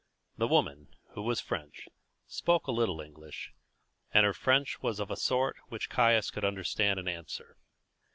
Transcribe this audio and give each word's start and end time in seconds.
The 0.35 0.47
woman, 0.47 0.87
who 1.11 1.21
was 1.21 1.39
French, 1.41 1.87
spoke 2.25 2.65
a 2.65 2.71
little 2.71 3.01
English, 3.01 3.53
and 4.11 4.25
her 4.25 4.33
French 4.33 4.81
was 4.81 4.99
of 4.99 5.11
a 5.11 5.15
sort 5.15 5.57
which 5.67 5.91
Caius 5.91 6.31
could 6.31 6.43
understand 6.43 6.97
and 6.97 7.07
answer. 7.07 7.55